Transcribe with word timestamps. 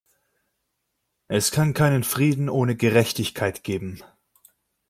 Es 1.27 1.51
kann 1.51 1.75
keinen 1.75 2.03
Frieden 2.03 2.49
ohne 2.49 2.75
Gerechtigkeit 2.75 3.63
geben. 3.63 4.01